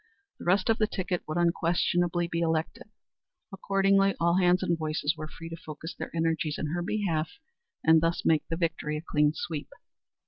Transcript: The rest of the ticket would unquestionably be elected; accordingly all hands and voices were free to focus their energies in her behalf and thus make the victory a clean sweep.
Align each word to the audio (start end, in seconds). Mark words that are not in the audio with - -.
The 0.39 0.45
rest 0.45 0.67
of 0.71 0.79
the 0.79 0.87
ticket 0.87 1.21
would 1.27 1.37
unquestionably 1.37 2.27
be 2.27 2.39
elected; 2.39 2.89
accordingly 3.53 4.15
all 4.19 4.37
hands 4.39 4.63
and 4.63 4.75
voices 4.75 5.13
were 5.15 5.27
free 5.27 5.47
to 5.49 5.55
focus 5.55 5.93
their 5.93 6.09
energies 6.15 6.57
in 6.57 6.73
her 6.73 6.81
behalf 6.81 7.29
and 7.83 8.01
thus 8.01 8.25
make 8.25 8.47
the 8.47 8.57
victory 8.57 8.97
a 8.97 9.03
clean 9.07 9.31
sweep. 9.35 9.69